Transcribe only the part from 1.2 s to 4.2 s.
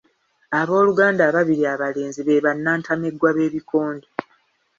ababiri abalenzi be bannantameggwa b'ebikonde.